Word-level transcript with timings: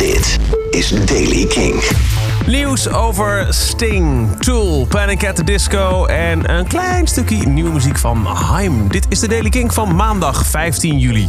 Dit 0.00 0.38
is 0.70 0.88
Daily 0.88 1.46
King. 1.46 1.82
Nieuws 2.46 2.88
over 2.88 3.46
Sting, 3.54 4.36
Tool, 4.38 4.86
Panic 4.86 5.26
at 5.26 5.36
the 5.36 5.44
Disco 5.44 6.06
en 6.06 6.54
een 6.56 6.66
klein 6.66 7.06
stukje 7.06 7.48
nieuwe 7.48 7.72
muziek 7.72 7.98
van 7.98 8.24
Haim. 8.26 8.88
Dit 8.88 9.06
is 9.08 9.20
de 9.20 9.28
Daily 9.28 9.48
King 9.48 9.74
van 9.74 9.94
maandag 9.94 10.46
15 10.46 10.98
juli. 10.98 11.26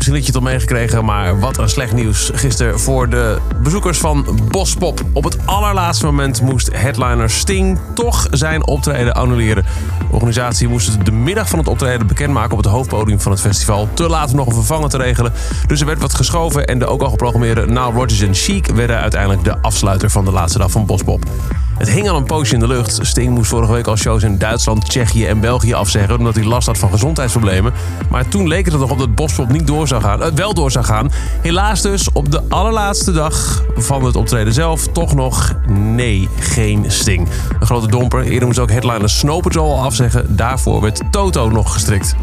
Misschien 0.00 0.18
had 0.18 0.28
je 0.28 0.38
het 0.38 0.46
al 0.46 0.52
meegekregen, 0.52 1.04
maar 1.04 1.40
wat 1.40 1.58
een 1.58 1.68
slecht 1.68 1.92
nieuws 1.92 2.30
gisteren 2.34 2.80
voor 2.80 3.08
de 3.08 3.38
bezoekers 3.62 3.98
van 3.98 4.40
Bospop. 4.48 5.00
Op 5.12 5.24
het 5.24 5.46
allerlaatste 5.46 6.06
moment 6.06 6.42
moest 6.42 6.70
headliner 6.72 7.30
Sting 7.30 7.78
toch 7.94 8.26
zijn 8.30 8.66
optreden 8.66 9.14
annuleren. 9.14 9.64
De 9.98 10.14
organisatie 10.14 10.68
moest 10.68 10.92
het 10.92 11.04
de 11.04 11.12
middag 11.12 11.48
van 11.48 11.58
het 11.58 11.68
optreden 11.68 12.06
bekendmaken 12.06 12.52
op 12.52 12.56
het 12.56 12.72
hoofdpodium 12.72 13.20
van 13.20 13.32
het 13.32 13.40
festival. 13.40 13.88
Te 13.94 14.08
laat 14.08 14.30
om 14.30 14.36
nog 14.36 14.46
een 14.46 14.52
vervanger 14.52 14.88
te 14.88 14.96
regelen. 14.96 15.32
Dus 15.66 15.80
er 15.80 15.86
werd 15.86 16.00
wat 16.00 16.14
geschoven 16.14 16.66
en 16.66 16.78
de 16.78 16.86
ook 16.86 17.02
al 17.02 17.10
geprogrammeerde 17.10 17.66
Nile 17.66 17.92
Rodgers 17.92 18.20
en 18.20 18.34
Chic 18.34 18.66
werden 18.66 19.00
uiteindelijk 19.00 19.44
de 19.44 19.58
afsluiter 19.62 20.10
van 20.10 20.24
de 20.24 20.32
laatste 20.32 20.58
dag 20.58 20.70
van 20.70 20.86
Bospop. 20.86 21.24
Het 21.80 21.90
hing 21.90 22.08
al 22.08 22.16
een 22.16 22.24
poosje 22.24 22.54
in 22.54 22.60
de 22.60 22.66
lucht. 22.66 22.98
Sting 23.02 23.34
moest 23.34 23.50
vorige 23.50 23.72
week 23.72 23.86
al 23.86 23.96
shows 23.96 24.22
in 24.22 24.38
Duitsland, 24.38 24.88
Tsjechië 24.88 25.26
en 25.26 25.40
België 25.40 25.72
afzeggen... 25.72 26.18
omdat 26.18 26.34
hij 26.34 26.44
last 26.44 26.66
had 26.66 26.78
van 26.78 26.90
gezondheidsproblemen. 26.90 27.72
Maar 28.10 28.28
toen 28.28 28.48
leek 28.48 28.64
het 28.64 28.74
er 28.74 28.80
nog 28.80 28.90
op 28.90 28.98
dat 28.98 29.14
Bospop 29.14 29.48
niet 29.52 29.66
door 29.66 29.88
zou 29.88 30.02
gaan, 30.02 30.22
eh, 30.22 30.32
wel 30.32 30.54
door 30.54 30.70
zou 30.70 30.84
gaan. 30.84 31.10
Helaas 31.40 31.82
dus 31.82 32.12
op 32.12 32.30
de 32.30 32.42
allerlaatste 32.48 33.12
dag 33.12 33.64
van 33.76 34.04
het 34.04 34.16
optreden 34.16 34.52
zelf 34.52 34.86
toch 34.86 35.14
nog 35.14 35.54
nee, 35.68 36.28
geen 36.38 36.84
Sting. 36.86 37.28
Een 37.60 37.66
grote 37.66 37.88
domper. 37.88 38.22
Eerder 38.22 38.46
moest 38.46 38.58
ook 38.58 38.70
headliner 38.70 39.10
Snow 39.10 39.42
Patrol 39.42 39.82
afzeggen. 39.82 40.36
Daarvoor 40.36 40.80
werd 40.80 41.02
Toto 41.10 41.48
nog 41.48 41.72
gestrikt. 41.72 42.14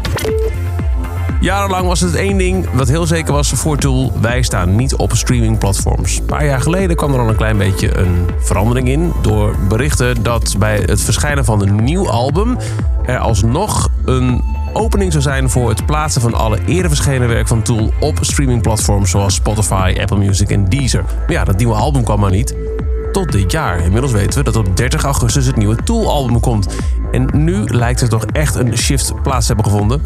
Jarenlang 1.40 1.86
was 1.86 2.00
het 2.00 2.14
één 2.14 2.38
ding 2.38 2.70
wat 2.72 2.88
heel 2.88 3.06
zeker 3.06 3.32
was 3.32 3.50
voor 3.50 3.76
Tool. 3.76 4.12
Wij 4.20 4.42
staan 4.42 4.76
niet 4.76 4.94
op 4.94 5.12
streamingplatforms. 5.14 6.18
Een 6.18 6.24
paar 6.24 6.44
jaar 6.44 6.60
geleden 6.60 6.96
kwam 6.96 7.14
er 7.14 7.20
al 7.20 7.28
een 7.28 7.36
klein 7.36 7.58
beetje 7.58 7.96
een 7.96 8.28
verandering 8.38 8.88
in. 8.88 9.12
Door 9.22 9.56
berichten 9.68 10.22
dat 10.22 10.54
bij 10.58 10.82
het 10.86 11.00
verschijnen 11.00 11.44
van 11.44 11.62
een 11.62 11.84
nieuw 11.84 12.10
album... 12.10 12.56
er 13.04 13.18
alsnog 13.18 13.88
een 14.04 14.42
opening 14.72 15.12
zou 15.12 15.22
zijn 15.22 15.50
voor 15.50 15.68
het 15.68 15.86
plaatsen 15.86 16.20
van 16.20 16.34
alle 16.34 16.58
eerder 16.66 16.90
verschenen 16.90 17.28
werk 17.28 17.48
van 17.48 17.62
Tool... 17.62 17.92
op 18.00 18.18
streamingplatforms 18.20 19.10
zoals 19.10 19.34
Spotify, 19.34 19.96
Apple 20.00 20.18
Music 20.18 20.50
en 20.50 20.68
Deezer. 20.68 21.02
Maar 21.02 21.32
ja, 21.32 21.44
dat 21.44 21.56
nieuwe 21.56 21.74
album 21.74 22.04
kwam 22.04 22.20
maar 22.20 22.30
niet 22.30 22.54
tot 23.12 23.32
dit 23.32 23.52
jaar. 23.52 23.80
Inmiddels 23.80 24.12
weten 24.12 24.38
we 24.38 24.44
dat 24.44 24.56
op 24.56 24.76
30 24.76 25.02
augustus 25.02 25.46
het 25.46 25.56
nieuwe 25.56 25.76
Tool-album 25.84 26.40
komt. 26.40 26.68
En 27.12 27.28
nu 27.32 27.64
lijkt 27.64 28.00
er 28.00 28.08
toch 28.08 28.24
echt 28.24 28.54
een 28.54 28.76
shift 28.76 29.22
plaats 29.22 29.46
te 29.46 29.52
hebben 29.52 29.72
gevonden. 29.72 30.02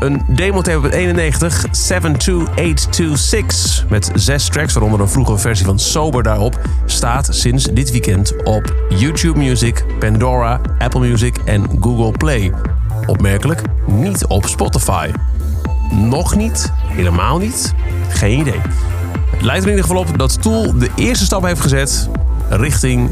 Een 0.00 0.22
demo-tape 0.28 0.86
op 0.86 0.92
91, 0.92 1.66
72826, 1.70 3.88
met 3.88 4.10
zes 4.14 4.48
tracks, 4.48 4.72
waaronder 4.72 5.00
een 5.00 5.08
vroege 5.08 5.38
versie 5.38 5.66
van 5.66 5.78
Sober 5.78 6.22
daarop, 6.22 6.60
staat 6.84 7.28
sinds 7.30 7.64
dit 7.64 7.90
weekend 7.90 8.44
op 8.44 8.74
YouTube 8.88 9.38
Music, 9.38 9.84
Pandora, 9.98 10.60
Apple 10.78 11.00
Music 11.00 11.36
en 11.44 11.66
Google 11.80 12.12
Play. 12.12 12.52
Opmerkelijk, 13.06 13.62
niet 13.86 14.26
op 14.26 14.46
Spotify. 14.46 15.10
Nog 15.90 16.36
niet, 16.36 16.72
helemaal 16.86 17.38
niet, 17.38 17.74
geen 18.08 18.38
idee. 18.38 18.60
Het 19.30 19.42
lijkt 19.42 19.62
er 19.62 19.70
in 19.70 19.76
ieder 19.76 19.90
geval 19.90 20.02
op 20.02 20.18
dat 20.18 20.42
Tool 20.42 20.78
de 20.78 20.90
eerste 20.94 21.24
stap 21.24 21.44
heeft 21.44 21.60
gezet 21.60 22.08
richting 22.48 23.10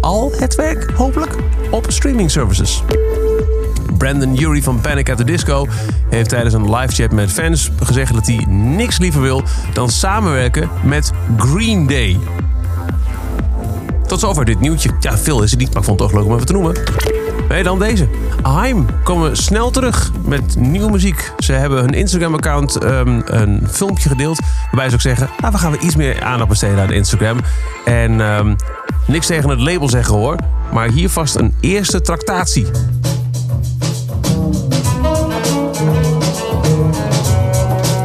al 0.00 0.32
het 0.36 0.54
werk, 0.54 0.90
hopelijk, 0.90 1.34
op 1.70 1.86
streaming 1.88 2.30
services. 2.30 2.82
Brandon 3.98 4.42
Urie 4.42 4.62
van 4.62 4.80
Panic 4.80 5.10
at 5.10 5.16
the 5.16 5.24
Disco 5.24 5.66
heeft 6.10 6.28
tijdens 6.28 6.54
een 6.54 6.74
live 6.74 6.94
chat 6.94 7.12
met 7.12 7.32
fans 7.32 7.70
gezegd 7.82 8.14
dat 8.14 8.26
hij 8.26 8.46
niks 8.48 8.98
liever 8.98 9.20
wil 9.20 9.42
dan 9.72 9.90
samenwerken 9.90 10.68
met 10.84 11.12
Green 11.36 11.86
Day. 11.86 12.18
Tot 14.06 14.20
zover 14.20 14.44
dit 14.44 14.60
nieuwtje. 14.60 14.90
Ja, 15.00 15.18
veel 15.18 15.42
is 15.42 15.50
het 15.50 15.60
niet, 15.60 15.68
maar 15.68 15.78
ik 15.78 15.84
vond 15.84 16.00
het 16.00 16.08
toch 16.08 16.18
leuk 16.18 16.28
om 16.28 16.34
even 16.34 16.46
te 16.46 16.52
noemen. 16.52 16.74
Nee, 17.48 17.62
dan 17.62 17.78
deze. 17.78 18.08
Haim 18.42 18.86
komen 19.02 19.36
snel 19.36 19.70
terug 19.70 20.10
met 20.24 20.56
nieuwe 20.56 20.90
muziek. 20.90 21.32
Ze 21.38 21.52
hebben 21.52 21.78
hun 21.78 21.94
Instagram-account 21.94 22.84
um, 22.84 23.22
een 23.24 23.68
filmpje 23.70 24.08
gedeeld. 24.08 24.40
Waarbij 24.64 24.88
ze 24.88 24.94
ook 24.94 25.00
zeggen, 25.00 25.28
nou, 25.40 25.52
we 25.52 25.58
gaan 25.58 25.76
iets 25.80 25.96
meer 25.96 26.22
aandacht 26.22 26.48
besteden 26.48 26.78
aan 26.78 26.92
Instagram. 26.92 27.38
En 27.84 28.20
um, 28.20 28.56
niks 29.06 29.26
tegen 29.26 29.50
het 29.50 29.60
label 29.60 29.88
zeggen 29.88 30.14
hoor. 30.14 30.36
Maar 30.72 30.88
hier 30.88 31.10
vast 31.10 31.34
een 31.34 31.54
eerste 31.60 32.00
tractatie. 32.00 32.66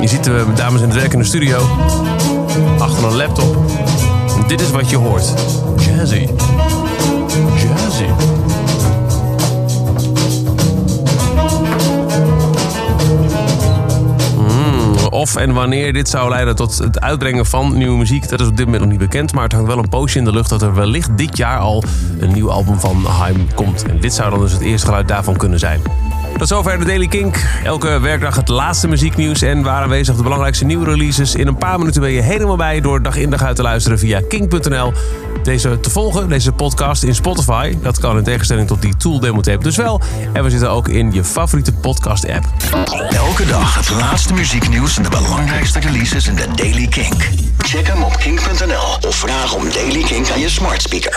Je 0.03 0.09
ziet 0.09 0.23
de 0.23 0.45
dames 0.55 0.81
in 0.81 0.87
het 0.87 0.97
werk 0.97 1.13
in 1.13 1.19
de 1.19 1.25
studio. 1.25 1.67
Achter 2.77 3.03
een 3.03 3.15
laptop. 3.15 3.57
Dit 4.47 4.61
is 4.61 4.71
wat 4.71 4.89
je 4.89 4.95
hoort. 4.95 5.33
Jazzy. 5.77 6.27
Jazzy. 7.55 8.05
of 15.09 15.35
en 15.35 15.53
wanneer 15.53 15.93
dit 15.93 16.09
zou 16.09 16.29
leiden 16.29 16.55
tot 16.55 16.77
het 16.77 17.01
uitbrengen 17.01 17.45
van 17.45 17.77
nieuwe 17.77 17.97
muziek, 17.97 18.29
dat 18.29 18.39
is 18.39 18.47
op 18.47 18.57
dit 18.57 18.65
moment 18.65 18.83
nog 18.83 18.91
niet 18.91 19.01
bekend. 19.01 19.33
Maar 19.33 19.43
het 19.43 19.53
hangt 19.53 19.67
wel 19.67 19.77
een 19.77 19.89
poosje 19.89 20.17
in 20.17 20.23
de 20.23 20.31
lucht 20.31 20.49
dat 20.49 20.61
er 20.61 20.73
wellicht 20.73 21.17
dit 21.17 21.37
jaar 21.37 21.57
al 21.57 21.83
een 22.19 22.33
nieuw 22.33 22.51
album 22.51 22.79
van 22.79 23.05
Haim 23.05 23.53
komt. 23.55 23.85
En 23.85 23.99
dit 23.99 24.13
zou 24.13 24.29
dan 24.29 24.39
dus 24.39 24.51
het 24.51 24.61
eerste 24.61 24.85
geluid 24.85 25.07
daarvan 25.07 25.37
kunnen 25.37 25.59
zijn. 25.59 25.81
Tot 26.37 26.47
zover 26.47 26.79
de 26.79 26.85
Daily 26.85 27.07
Kink. 27.07 27.45
Elke 27.63 27.99
werkdag 27.99 28.35
het 28.35 28.47
laatste 28.47 28.87
muzieknieuws 28.87 29.41
en 29.41 29.63
waar 29.63 29.81
aanwezig 29.81 30.15
de 30.15 30.23
belangrijkste 30.23 30.65
nieuwe 30.65 30.85
releases. 30.85 31.35
In 31.35 31.47
een 31.47 31.57
paar 31.57 31.79
minuten 31.79 32.01
ben 32.01 32.11
je 32.11 32.21
helemaal 32.21 32.55
bij 32.55 32.81
door 32.81 33.01
dag 33.01 33.15
in 33.15 33.29
dag 33.29 33.41
uit 33.41 33.55
te 33.55 33.61
luisteren 33.61 33.99
via 33.99 34.21
kink.nl. 34.27 34.93
Deze 35.43 35.79
te 35.79 35.89
volgen, 35.89 36.29
deze 36.29 36.51
podcast 36.51 37.03
in 37.03 37.15
Spotify. 37.15 37.75
Dat 37.81 37.99
kan 37.99 38.17
in 38.17 38.23
tegenstelling 38.23 38.67
tot 38.67 38.81
die 38.81 38.97
Tool 38.97 39.19
demo 39.19 39.41
tape 39.41 39.63
dus 39.63 39.75
wel. 39.75 40.01
En 40.33 40.43
we 40.43 40.49
zitten 40.49 40.69
ook 40.69 40.87
in 40.87 41.11
je 41.11 41.23
favoriete 41.23 41.73
podcast 41.73 42.29
app. 42.29 42.45
Elke 43.09 43.45
dag 43.45 43.75
het 43.75 43.89
laatste 43.89 44.33
muzieknieuws 44.33 44.97
en 44.97 45.03
de 45.03 45.09
belangrijkste 45.09 45.79
releases 45.79 46.27
in 46.27 46.35
de 46.35 46.47
Daily 46.55 46.87
Kink. 46.87 47.29
Check 47.57 47.87
hem 47.87 48.03
op 48.03 48.17
kink.nl 48.17 49.07
of 49.07 49.15
vraag 49.15 49.53
om 49.53 49.63
Daily 49.73 50.03
Kink 50.03 50.29
aan 50.29 50.39
je 50.39 50.49
smart 50.49 50.81
speaker. 50.81 51.11